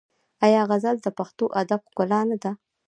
[0.45, 2.51] آیا غزل د پښتو ادب ښکلا نه ده؟